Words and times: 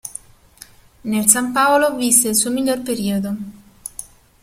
Nel 1.01 1.27
San 1.27 1.51
Paolo 1.51 1.95
visse 1.95 2.29
il 2.29 2.35
suo 2.35 2.49
miglior 2.49 2.81
periodo. 2.81 3.35